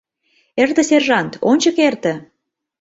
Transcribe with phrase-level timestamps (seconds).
[0.61, 2.13] Эрте, сержант, ончык эрте!